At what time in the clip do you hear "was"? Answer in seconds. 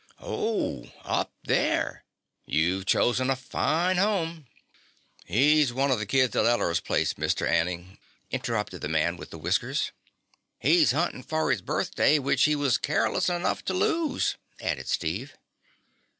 12.55-12.79